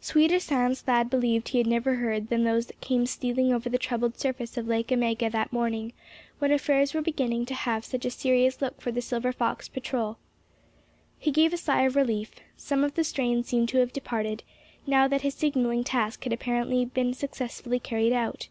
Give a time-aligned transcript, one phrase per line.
[0.00, 3.78] Sweeter sounds Thad believed he had never heard than those that came stealing over the
[3.78, 5.92] troubled surface of Lake Omega that morning,
[6.40, 10.18] when affairs were beginning to have such a serious look for the Silver Fox Patrol.
[11.16, 12.34] He gave a sigh of relief.
[12.56, 14.42] Some of the strain seemed to have departed,
[14.84, 18.48] now that his signaling task had apparently been successfully carried out.